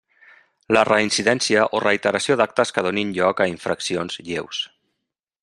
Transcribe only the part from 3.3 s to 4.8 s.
a infraccions lleus.